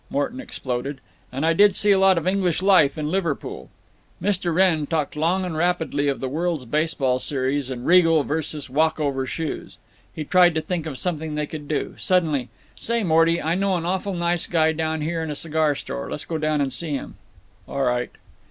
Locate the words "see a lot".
1.75-2.17